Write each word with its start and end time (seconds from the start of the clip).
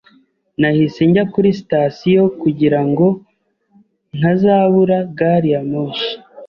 Nahise 0.59 1.01
njya 1.09 1.23
kuri 1.33 1.49
sitasiyo 1.59 2.23
kugira 2.41 2.79
ngo 2.89 3.07
ntazabura 4.17 4.97
gari 5.17 5.49
ya 5.53 5.61
moshi. 5.71 6.11